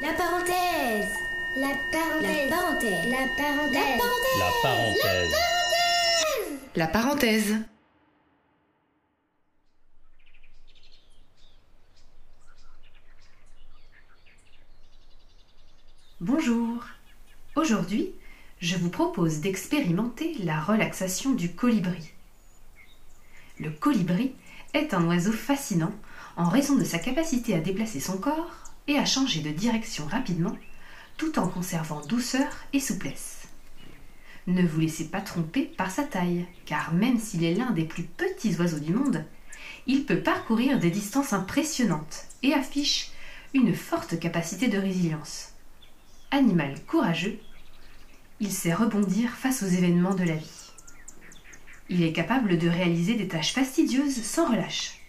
La 0.00 0.12
parenthèse. 0.12 1.12
La 1.56 1.74
parenthèse. 1.90 2.50
La 2.50 2.56
parenthèse. 2.56 3.10
La 3.10 3.26
parenthèse. 3.36 3.98
La 4.38 4.50
parenthèse. 4.62 4.96
La 5.26 5.26
parenthèse. 5.26 5.34
La 6.76 6.86
parenthèse. 6.86 7.56
Bonjour. 16.20 16.84
Aujourd'hui, 17.56 18.12
je 18.60 18.76
vous 18.76 18.90
propose 18.90 19.40
d'expérimenter 19.40 20.34
la 20.44 20.60
relaxation 20.60 21.32
du 21.32 21.52
colibri. 21.56 22.12
Le 23.58 23.70
colibri 23.70 24.36
est 24.74 24.94
un 24.94 25.04
oiseau 25.08 25.32
fascinant 25.32 25.92
en 26.36 26.48
raison 26.48 26.76
de 26.76 26.84
sa 26.84 27.00
capacité 27.00 27.56
à 27.56 27.58
déplacer 27.58 27.98
son 27.98 28.18
corps 28.18 28.67
et 28.88 28.98
à 28.98 29.04
changer 29.04 29.40
de 29.40 29.50
direction 29.50 30.06
rapidement 30.06 30.56
tout 31.16 31.38
en 31.38 31.48
conservant 31.48 32.00
douceur 32.06 32.48
et 32.72 32.80
souplesse. 32.80 33.48
Ne 34.46 34.66
vous 34.66 34.80
laissez 34.80 35.08
pas 35.08 35.20
tromper 35.20 35.64
par 35.64 35.90
sa 35.90 36.04
taille, 36.04 36.46
car 36.64 36.94
même 36.94 37.18
s'il 37.18 37.44
est 37.44 37.54
l'un 37.54 37.70
des 37.70 37.84
plus 37.84 38.04
petits 38.04 38.56
oiseaux 38.56 38.78
du 38.78 38.94
monde, 38.94 39.24
il 39.86 40.06
peut 40.06 40.20
parcourir 40.20 40.78
des 40.78 40.90
distances 40.90 41.32
impressionnantes 41.32 42.24
et 42.42 42.54
affiche 42.54 43.10
une 43.52 43.74
forte 43.74 44.18
capacité 44.18 44.68
de 44.68 44.78
résilience. 44.78 45.52
Animal 46.30 46.74
courageux, 46.86 47.38
il 48.40 48.52
sait 48.52 48.72
rebondir 48.72 49.30
face 49.32 49.62
aux 49.62 49.66
événements 49.66 50.14
de 50.14 50.24
la 50.24 50.36
vie. 50.36 50.70
Il 51.90 52.02
est 52.02 52.12
capable 52.12 52.58
de 52.58 52.68
réaliser 52.68 53.14
des 53.14 53.28
tâches 53.28 53.52
fastidieuses 53.52 54.22
sans 54.22 54.50
relâche. 54.50 55.00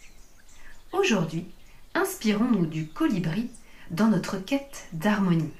Aujourd'hui, 0.91 1.45
inspirons-nous 1.93 2.65
du 2.65 2.87
colibri 2.87 3.49
dans 3.91 4.07
notre 4.07 4.37
quête 4.37 4.87
d'harmonie. 4.93 5.53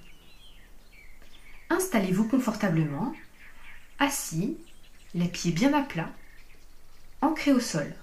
Installez-vous 1.70 2.28
confortablement, 2.28 3.14
assis, 4.00 4.58
les 5.14 5.28
pieds 5.28 5.52
bien 5.52 5.74
à 5.74 5.82
plat, 5.82 6.12
ancrés 7.22 7.54
au 7.54 7.60
sol. 7.60 7.94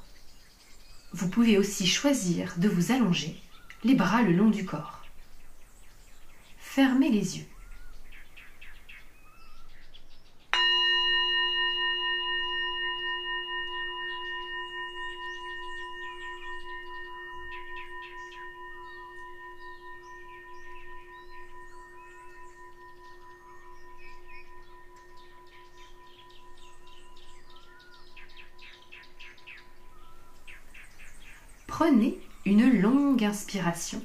Vous 1.12 1.28
pouvez 1.28 1.58
aussi 1.58 1.86
choisir 1.86 2.54
de 2.58 2.68
vous 2.68 2.92
allonger, 2.92 3.40
les 3.84 3.94
bras 3.94 4.22
le 4.22 4.32
long 4.32 4.50
du 4.50 4.64
corps. 4.64 5.04
Fermez 6.58 7.10
les 7.10 7.38
yeux. 7.38 7.46
Prenez 31.78 32.18
une 32.46 32.80
longue 32.80 33.22
inspiration, 33.22 34.02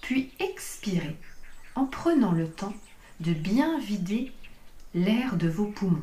puis 0.00 0.32
expirez 0.38 1.18
en 1.74 1.84
prenant 1.84 2.32
le 2.32 2.50
temps 2.50 2.72
de 3.20 3.34
bien 3.34 3.78
vider 3.78 4.32
l'air 4.94 5.36
de 5.36 5.50
vos 5.50 5.66
poumons. 5.66 6.02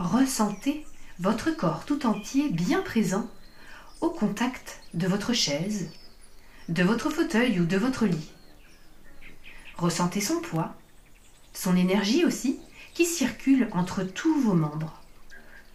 Ressentez 0.00 0.84
votre 1.20 1.52
corps 1.52 1.84
tout 1.84 2.04
entier 2.04 2.50
bien 2.50 2.82
présent 2.82 3.30
au 4.00 4.10
contact 4.10 4.80
de 4.92 5.06
votre 5.06 5.34
chaise, 5.34 5.92
de 6.68 6.82
votre 6.82 7.10
fauteuil 7.10 7.60
ou 7.60 7.64
de 7.64 7.76
votre 7.76 8.06
lit. 8.06 8.32
Ressentez 9.76 10.20
son 10.20 10.40
poids, 10.40 10.74
son 11.52 11.76
énergie 11.76 12.24
aussi, 12.24 12.58
qui 12.94 13.04
circule 13.04 13.68
entre 13.72 14.02
tous 14.02 14.40
vos 14.40 14.54
membres, 14.54 15.00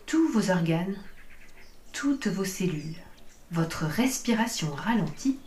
tous 0.06 0.28
vos 0.30 0.52
organes, 0.52 0.98
toutes 1.92 2.28
vos 2.28 2.46
cellules. 2.46 2.96
Votre 3.52 3.86
respiration 3.86 4.74
ralentit 4.74 5.40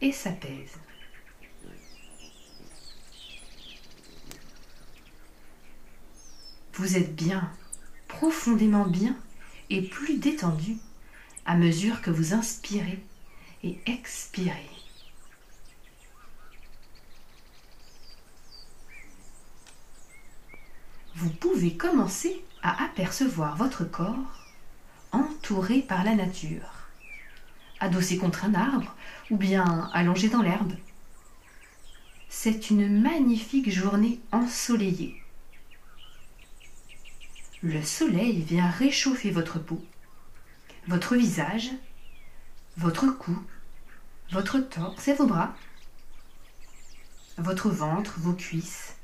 et 0.00 0.12
s'apaise. 0.12 0.72
Vous 6.74 6.96
êtes 6.96 7.14
bien, 7.14 7.50
profondément 8.06 8.86
bien 8.86 9.16
et 9.68 9.82
plus 9.82 10.18
détendu 10.18 10.78
à 11.44 11.56
mesure 11.56 12.02
que 12.02 12.10
vous 12.10 12.34
inspirez 12.34 13.02
et 13.64 13.80
expirez. 13.86 14.77
Vous 21.28 21.34
pouvez 21.34 21.76
commencer 21.76 22.42
à 22.62 22.84
apercevoir 22.84 23.54
votre 23.54 23.84
corps 23.84 24.46
entouré 25.12 25.82
par 25.82 26.02
la 26.02 26.14
nature, 26.14 26.88
adossé 27.80 28.16
contre 28.16 28.46
un 28.46 28.54
arbre 28.54 28.96
ou 29.30 29.36
bien 29.36 29.90
allongé 29.92 30.30
dans 30.30 30.40
l'herbe. 30.40 30.72
C'est 32.30 32.70
une 32.70 33.02
magnifique 33.02 33.70
journée 33.70 34.20
ensoleillée. 34.32 35.22
Le 37.62 37.82
soleil 37.82 38.40
vient 38.40 38.70
réchauffer 38.70 39.30
votre 39.30 39.58
peau, 39.58 39.84
votre 40.86 41.14
visage, 41.14 41.72
votre 42.78 43.06
cou, 43.06 43.38
votre 44.32 44.60
torse 44.60 45.08
et 45.08 45.14
vos 45.14 45.26
bras, 45.26 45.54
votre 47.36 47.68
ventre, 47.68 48.14
vos 48.18 48.32
cuisses 48.32 48.96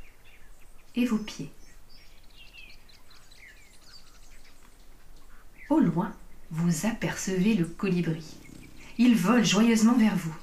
et 0.95 1.05
vos 1.05 1.19
pieds. 1.19 1.53
Au 5.71 5.81
loin, 5.81 6.13
vous 6.51 6.87
apercevez 6.87 7.55
le 7.55 7.65
colibri. 7.65 8.37
Il 8.99 9.17
vole 9.17 9.45
joyeusement 9.45 9.95
vers 9.95 10.17
vous. 10.17 10.35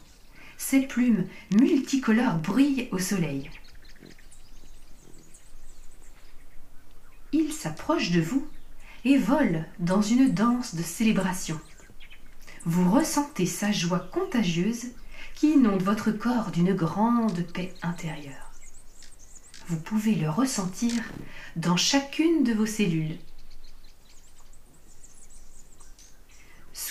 Ses 0.57 0.81
plumes 0.81 1.27
multicolores 1.51 2.37
brillent 2.37 2.89
au 2.91 2.99
soleil. 2.99 3.49
Il 7.31 7.53
s'approche 7.53 8.11
de 8.11 8.21
vous 8.21 8.47
et 9.05 9.17
vole 9.17 9.65
dans 9.79 10.01
une 10.01 10.29
danse 10.31 10.75
de 10.75 10.83
célébration. 10.83 11.59
Vous 12.65 12.91
ressentez 12.91 13.45
sa 13.45 13.71
joie 13.71 13.99
contagieuse 13.99 14.87
qui 15.35 15.51
inonde 15.51 15.81
votre 15.81 16.11
corps 16.11 16.51
d'une 16.51 16.73
grande 16.73 17.41
paix 17.53 17.73
intérieure. 17.81 18.51
Vous 19.67 19.79
pouvez 19.79 20.15
le 20.15 20.29
ressentir 20.29 20.91
dans 21.55 21.77
chacune 21.77 22.43
de 22.43 22.53
vos 22.53 22.65
cellules 22.65 23.17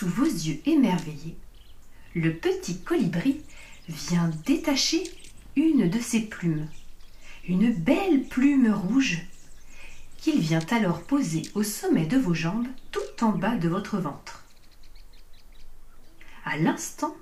Sous 0.00 0.08
vos 0.08 0.24
yeux 0.24 0.62
émerveillés, 0.64 1.36
le 2.14 2.34
petit 2.34 2.80
colibri 2.80 3.42
vient 3.86 4.30
détacher 4.46 5.02
une 5.56 5.90
de 5.90 5.98
ses 5.98 6.22
plumes, 6.22 6.66
une 7.46 7.70
belle 7.70 8.26
plume 8.26 8.72
rouge 8.72 9.18
qu'il 10.16 10.40
vient 10.40 10.64
alors 10.70 11.02
poser 11.02 11.42
au 11.54 11.62
sommet 11.62 12.06
de 12.06 12.16
vos 12.16 12.32
jambes 12.32 12.68
tout 12.92 13.22
en 13.22 13.32
bas 13.32 13.56
de 13.56 13.68
votre 13.68 13.98
ventre. 13.98 14.42
À 16.46 16.56
l'instant 16.56 17.14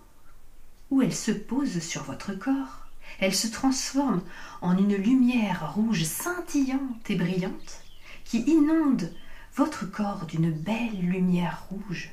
où 0.93 1.03
elle 1.03 1.17
se 1.17 1.33
pose 1.33 1.81
sur 1.81 2.05
votre 2.05 2.33
corps, 2.33 2.87
elle 3.19 3.35
se 3.35 3.49
transforme 3.49 4.23
en 4.61 4.79
une 4.79 4.95
lumière 4.95 5.75
rouge 5.75 6.05
scintillante 6.05 7.11
et 7.11 7.17
brillante 7.17 7.83
qui 8.25 8.43
inonde 8.43 9.13
votre 9.57 9.85
corps 9.91 10.27
d'une 10.27 10.53
belle 10.53 11.01
lumière 11.01 11.65
rouge. 11.71 12.13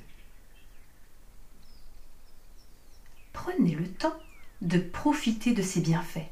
Prenez 3.45 3.75
le 3.75 3.88
temps 3.88 4.15
de 4.62 4.80
profiter 4.80 5.53
de 5.53 5.62
ces 5.62 5.80
bienfaits. 5.80 6.31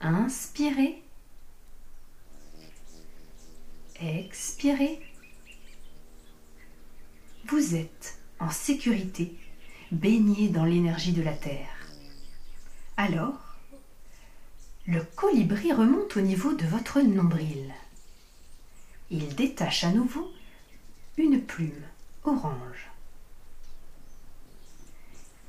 Inspirez. 0.00 1.02
Expirez. 4.00 5.00
Vous 7.48 7.74
êtes 7.74 8.18
en 8.38 8.50
sécurité, 8.50 9.34
baigné 9.90 10.48
dans 10.48 10.64
l'énergie 10.64 11.12
de 11.12 11.22
la 11.22 11.34
Terre. 11.34 11.88
Alors, 12.96 13.56
le 14.86 15.02
colibri 15.16 15.72
remonte 15.72 16.16
au 16.16 16.20
niveau 16.20 16.54
de 16.54 16.66
votre 16.66 17.00
nombril. 17.00 17.74
Il 19.10 19.34
détache 19.34 19.82
à 19.82 19.90
nouveau 19.90 20.30
une 21.16 21.42
plume 21.42 21.82
orange 22.22 22.87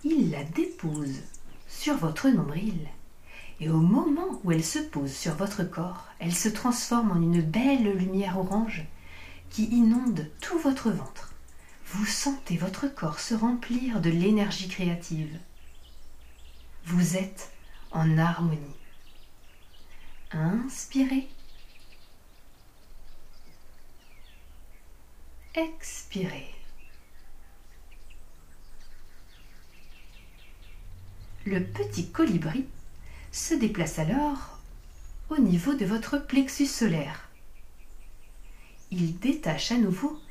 il 0.04 0.31
la 0.31 0.44
dépose 0.44 1.22
sur 1.68 1.96
votre 1.98 2.30
nombril. 2.30 2.88
Et 3.60 3.69
au 3.69 3.78
moment 3.78 4.40
où 4.44 4.51
elle 4.51 4.63
se 4.63 4.80
pose 4.80 5.12
sur 5.12 5.36
votre 5.36 5.63
corps, 5.63 6.06
elle 6.19 6.34
se 6.34 6.50
transforme 6.50 7.12
en 7.12 7.22
une 7.22 7.42
belle 7.42 7.98
lumière 7.98 8.38
orange 8.38 8.86
qui 9.50 9.66
inonde 9.66 10.30
tout 10.42 10.57
votre 10.60 10.92
ventre. 10.92 11.34
Vous 11.88 12.06
sentez 12.06 12.56
votre 12.56 12.88
corps 12.88 13.19
se 13.19 13.34
remplir 13.34 14.00
de 14.00 14.10
l'énergie 14.10 14.68
créative. 14.68 15.40
Vous 16.86 17.18
êtes 17.18 17.52
en 17.92 18.18
harmonie. 18.18 18.75
Inspirez. 20.31 21.28
Expirez. 25.56 26.58
Le 31.50 31.63
petit 31.63 32.12
colibri 32.12 32.66
se 33.31 33.56
déplace 33.56 33.98
alors 33.98 34.60
au 35.31 35.40
niveau 35.40 35.74
de 35.74 35.84
votre 35.84 36.19
plexus 36.19 36.68
solaire. 36.68 37.28
Il 38.92 39.18
détache 39.18 39.72
à 39.72 39.78
nouveau 39.78 40.22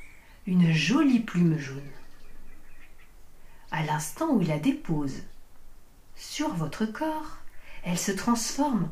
une 0.46 0.72
jolie 0.72 1.18
plume 1.18 1.58
jaune. 1.58 1.90
À 3.72 3.82
l'instant 3.82 4.30
où 4.30 4.42
il 4.42 4.46
la 4.46 4.60
dépose 4.60 5.24
sur 6.14 6.54
votre 6.54 6.86
corps, 6.86 7.38
elle 7.82 7.98
se 7.98 8.12
transforme 8.12 8.88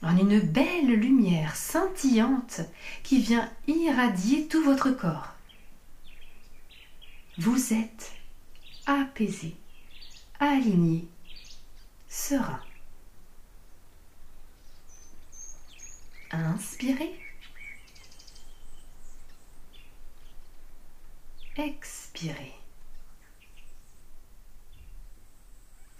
en 0.00 0.16
une 0.16 0.40
belle 0.40 0.94
lumière 0.94 1.54
scintillante 1.54 2.62
qui 3.02 3.20
vient 3.20 3.52
irradier 3.66 4.48
tout 4.48 4.64
votre 4.64 4.90
corps. 4.90 5.34
Vous 7.36 7.74
êtes 7.74 8.12
apaisé, 8.86 9.54
aligné, 10.40 11.06
serein. 12.12 12.60
Inspirez. 16.30 17.18
Expirez. 21.56 22.52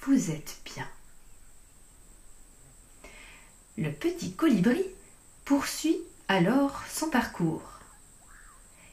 Vous 0.01 0.31
êtes 0.31 0.61
bien. 0.65 0.89
Le 3.79 3.91
petit 3.91 4.35
colibri 4.35 4.85
poursuit 5.47 5.99
alors 6.29 6.83
son 6.89 7.09
parcours. 7.09 7.81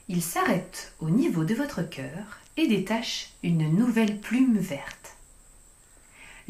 Il 0.08 0.22
s'arrête 0.22 0.94
au 1.00 1.10
niveau 1.10 1.44
de 1.44 1.54
votre 1.54 1.82
cœur 1.82 2.40
et 2.56 2.66
détache 2.66 3.32
une 3.42 3.70
nouvelle 3.76 4.20
plume 4.20 4.58
verte. 4.58 4.99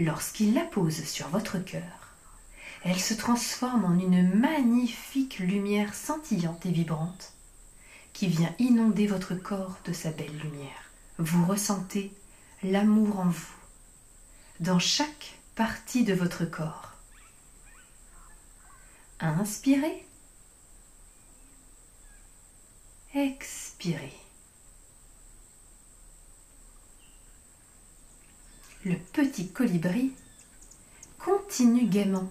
Lorsqu'il 0.00 0.54
la 0.54 0.64
pose 0.64 1.04
sur 1.04 1.28
votre 1.28 1.58
cœur, 1.58 2.14
elle 2.84 2.98
se 2.98 3.12
transforme 3.12 3.84
en 3.84 3.98
une 3.98 4.34
magnifique 4.34 5.40
lumière 5.40 5.92
scintillante 5.92 6.64
et 6.64 6.70
vibrante 6.70 7.34
qui 8.14 8.26
vient 8.26 8.54
inonder 8.58 9.06
votre 9.06 9.34
corps 9.34 9.78
de 9.84 9.92
sa 9.92 10.10
belle 10.10 10.38
lumière. 10.38 10.90
Vous 11.18 11.44
ressentez 11.44 12.14
l'amour 12.62 13.18
en 13.20 13.28
vous, 13.28 13.54
dans 14.60 14.78
chaque 14.78 15.38
partie 15.54 16.02
de 16.02 16.14
votre 16.14 16.46
corps. 16.46 16.92
Inspirez. 19.20 20.06
Expirez. 23.14 24.16
Le 28.84 28.96
petit 28.96 29.48
colibri 29.48 30.12
continue 31.18 31.84
gaiement. 31.84 32.30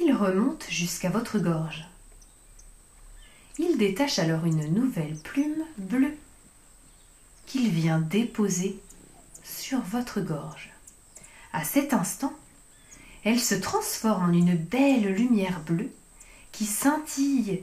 Il 0.00 0.14
remonte 0.14 0.64
jusqu'à 0.70 1.10
votre 1.10 1.38
gorge. 1.38 1.86
Il 3.58 3.76
détache 3.76 4.18
alors 4.18 4.46
une 4.46 4.72
nouvelle 4.72 5.18
plume 5.18 5.62
bleue 5.76 6.16
qu'il 7.44 7.68
vient 7.68 8.00
déposer 8.00 8.80
sur 9.44 9.80
votre 9.82 10.22
gorge. 10.22 10.70
À 11.52 11.64
cet 11.64 11.92
instant, 11.92 12.32
elle 13.22 13.40
se 13.40 13.54
transforme 13.54 14.30
en 14.30 14.32
une 14.32 14.56
belle 14.56 15.12
lumière 15.14 15.60
bleue 15.60 15.92
qui 16.50 16.64
scintille 16.64 17.62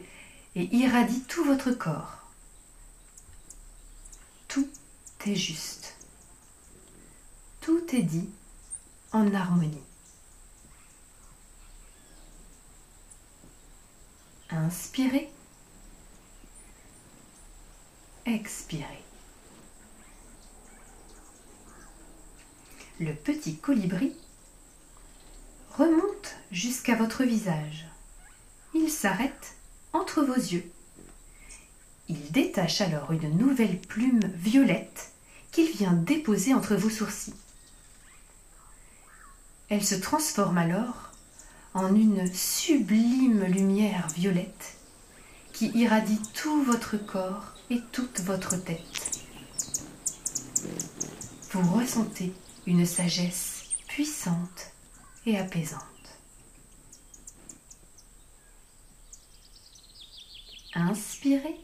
et 0.56 0.76
irradie 0.76 1.24
tout 1.24 1.44
votre 1.44 1.72
corps. 1.72 2.20
Tout 4.48 4.70
est 5.26 5.36
juste. 5.36 5.87
Tout 7.68 7.84
est 7.94 8.02
dit 8.04 8.30
en 9.12 9.34
harmonie. 9.34 9.84
Inspirez. 14.50 15.30
Expirez. 18.26 19.04
Le 23.02 23.14
petit 23.14 23.58
colibri 23.58 24.16
remonte 25.72 26.38
jusqu'à 26.52 26.96
votre 26.96 27.26
visage. 27.26 27.86
Il 28.76 28.90
s'arrête 28.90 29.58
entre 29.92 30.24
vos 30.24 30.36
yeux. 30.36 30.72
Il 32.08 32.32
détache 32.32 32.80
alors 32.80 33.12
une 33.12 33.38
nouvelle 33.38 33.82
plume 33.82 34.22
violette 34.36 35.12
qu'il 35.52 35.70
vient 35.70 35.92
déposer 35.92 36.54
entre 36.54 36.78
vos 36.78 36.90
sourcils. 36.90 37.34
Elle 39.70 39.84
se 39.84 39.96
transforme 39.96 40.58
alors 40.58 41.12
en 41.74 41.94
une 41.94 42.34
sublime 42.34 43.44
lumière 43.44 44.08
violette 44.10 44.78
qui 45.52 45.68
irradie 45.76 46.22
tout 46.34 46.64
votre 46.64 46.98
corps 46.98 47.54
et 47.70 47.82
toute 47.92 48.22
votre 48.22 48.56
tête. 48.56 49.26
Vous 51.52 51.74
ressentez 51.74 52.34
une 52.66 52.86
sagesse 52.86 53.64
puissante 53.88 54.72
et 55.26 55.38
apaisante. 55.38 55.82
Inspirez, 60.76 61.60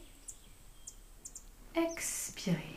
expirez. 1.74 2.73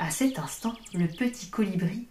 À 0.00 0.10
cet 0.10 0.38
instant, 0.38 0.72
le 0.94 1.06
petit 1.06 1.50
colibri 1.50 2.08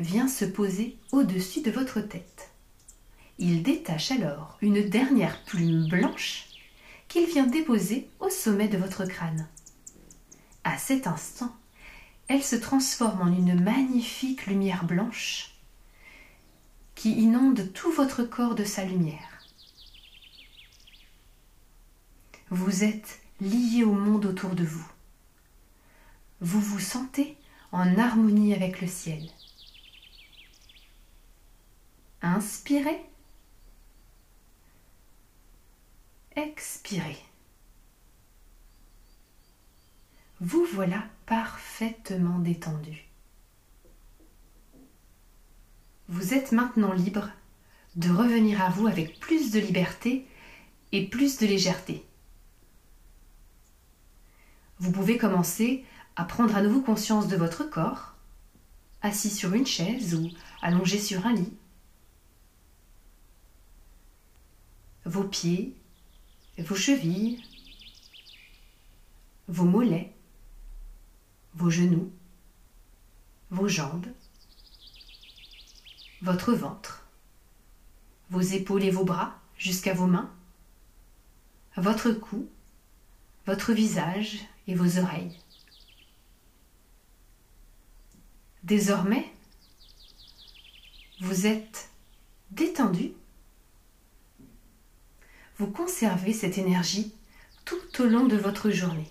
vient 0.00 0.26
se 0.26 0.44
poser 0.44 0.96
au-dessus 1.12 1.62
de 1.62 1.70
votre 1.70 2.00
tête. 2.00 2.50
Il 3.38 3.62
détache 3.62 4.10
alors 4.10 4.58
une 4.62 4.88
dernière 4.88 5.44
plume 5.44 5.86
blanche 5.86 6.48
qu'il 7.06 7.26
vient 7.26 7.46
déposer 7.46 8.10
au 8.18 8.28
sommet 8.30 8.66
de 8.66 8.78
votre 8.78 9.04
crâne. 9.04 9.46
À 10.64 10.76
cet 10.76 11.06
instant, 11.06 11.54
elle 12.26 12.42
se 12.42 12.56
transforme 12.56 13.22
en 13.22 13.32
une 13.32 13.62
magnifique 13.62 14.46
lumière 14.46 14.84
blanche 14.84 15.54
qui 16.96 17.12
inonde 17.12 17.72
tout 17.74 17.92
votre 17.92 18.24
corps 18.24 18.56
de 18.56 18.64
sa 18.64 18.84
lumière. 18.84 19.46
Vous 22.50 22.82
êtes 22.82 23.20
lié 23.40 23.84
au 23.84 23.92
monde 23.92 24.26
autour 24.26 24.56
de 24.56 24.64
vous. 24.64 24.97
Vous 26.40 26.60
vous 26.60 26.78
sentez 26.78 27.36
en 27.72 27.98
harmonie 27.98 28.54
avec 28.54 28.80
le 28.80 28.86
ciel. 28.86 29.28
Inspirez. 32.22 33.00
Expirez. 36.36 37.18
Vous 40.40 40.64
voilà 40.72 41.04
parfaitement 41.26 42.38
détendu. 42.38 43.08
Vous 46.08 46.32
êtes 46.32 46.52
maintenant 46.52 46.92
libre 46.92 47.28
de 47.96 48.10
revenir 48.10 48.62
à 48.62 48.70
vous 48.70 48.86
avec 48.86 49.18
plus 49.18 49.50
de 49.50 49.58
liberté 49.58 50.26
et 50.92 51.06
plus 51.06 51.38
de 51.38 51.46
légèreté. 51.46 52.04
Vous 54.78 54.92
pouvez 54.92 55.18
commencer 55.18 55.84
à 56.18 56.24
prendre 56.24 56.56
à 56.56 56.62
nouveau 56.62 56.80
conscience 56.80 57.28
de 57.28 57.36
votre 57.36 57.62
corps, 57.62 58.12
assis 59.02 59.30
sur 59.30 59.54
une 59.54 59.66
chaise 59.66 60.16
ou 60.16 60.28
allongé 60.60 60.98
sur 60.98 61.24
un 61.24 61.32
lit. 61.32 61.56
Vos 65.04 65.22
pieds, 65.22 65.76
vos 66.58 66.74
chevilles, 66.74 67.40
vos 69.46 69.64
mollets, 69.64 70.12
vos 71.54 71.70
genoux, 71.70 72.10
vos 73.52 73.68
jambes, 73.68 74.08
votre 76.20 76.52
ventre, 76.52 77.06
vos 78.28 78.40
épaules 78.40 78.82
et 78.82 78.90
vos 78.90 79.04
bras 79.04 79.38
jusqu'à 79.56 79.94
vos 79.94 80.08
mains, 80.08 80.34
votre 81.76 82.10
cou, 82.10 82.48
votre 83.46 83.72
visage 83.72 84.40
et 84.66 84.74
vos 84.74 84.98
oreilles. 84.98 85.38
Désormais, 88.68 89.32
vous 91.20 91.46
êtes 91.46 91.88
détendu 92.50 93.12
vous 95.56 95.66
conservez 95.66 96.32
cette 96.32 96.58
énergie 96.58 97.12
tout 97.64 98.02
au 98.02 98.04
long 98.04 98.26
de 98.26 98.36
votre 98.36 98.70
journée. 98.70 99.10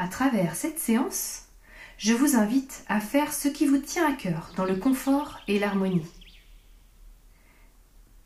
À 0.00 0.06
travers 0.06 0.54
cette 0.54 0.78
séance, 0.78 1.46
je 1.96 2.12
vous 2.12 2.36
invite 2.36 2.84
à 2.86 3.00
faire 3.00 3.32
ce 3.32 3.48
qui 3.48 3.66
vous 3.66 3.78
tient 3.78 4.08
à 4.08 4.12
cœur 4.12 4.52
dans 4.56 4.64
le 4.64 4.76
confort 4.76 5.40
et 5.48 5.58
l'harmonie. 5.58 6.06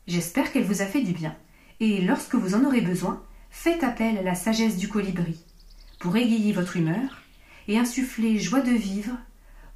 J'espère 0.06 0.52
qu'elle 0.52 0.66
vous 0.66 0.82
a 0.82 0.86
fait 0.86 1.00
du 1.00 1.12
bien 1.12 1.34
et 1.80 2.02
lorsque 2.02 2.34
vous 2.34 2.54
en 2.54 2.66
aurez 2.66 2.82
besoin, 2.82 3.24
faites 3.48 3.84
appel 3.84 4.18
à 4.18 4.22
la 4.22 4.34
sagesse 4.34 4.76
du 4.76 4.86
colibri 4.86 5.42
pour 5.98 6.14
égayer 6.14 6.52
votre 6.52 6.76
humeur 6.76 7.22
et 7.68 7.78
insuffler 7.78 8.38
joie 8.38 8.60
de 8.60 8.72
vivre, 8.72 9.16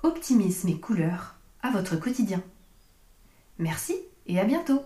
optimisme 0.02 0.68
et 0.68 0.78
couleur 0.78 1.36
à 1.62 1.70
votre 1.70 1.96
quotidien. 1.96 2.42
Merci 3.58 3.96
et 4.26 4.38
à 4.38 4.44
bientôt 4.44 4.82